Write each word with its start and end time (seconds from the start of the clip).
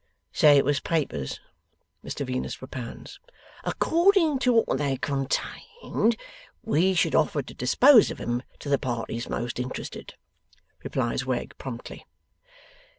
'Say 0.31 0.57
it 0.57 0.65
was 0.65 0.79
papers,' 0.79 1.39
Mr 2.03 2.25
Venus 2.25 2.55
propounds. 2.55 3.19
'According 3.63 4.39
to 4.39 4.51
what 4.51 4.79
they 4.79 4.97
contained 4.97 6.17
we 6.63 6.95
should 6.95 7.13
offer 7.13 7.43
to 7.43 7.53
dispose 7.53 8.09
of 8.09 8.19
'em 8.19 8.41
to 8.57 8.67
the 8.67 8.79
parties 8.79 9.29
most 9.29 9.59
interested,' 9.59 10.15
replies 10.81 11.23
Wegg, 11.27 11.55
promptly. 11.59 12.07